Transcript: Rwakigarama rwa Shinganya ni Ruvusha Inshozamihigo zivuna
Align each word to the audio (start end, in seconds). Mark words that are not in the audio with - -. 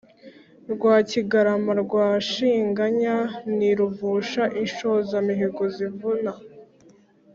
Rwakigarama 0.71 1.71
rwa 1.83 2.07
Shinganya 2.29 3.15
ni 3.57 3.69
Ruvusha 3.77 4.43
Inshozamihigo 4.61 5.63
zivuna 5.75 6.31